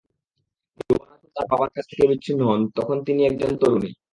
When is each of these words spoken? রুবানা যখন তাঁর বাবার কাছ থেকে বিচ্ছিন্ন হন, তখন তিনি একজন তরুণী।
রুবানা 0.79 1.15
যখন 1.15 1.29
তাঁর 1.35 1.45
বাবার 1.51 1.69
কাছ 1.75 1.85
থেকে 1.91 2.09
বিচ্ছিন্ন 2.11 2.41
হন, 2.49 2.61
তখন 2.77 2.97
তিনি 3.07 3.21
একজন 3.25 3.51
তরুণী। 3.61 3.91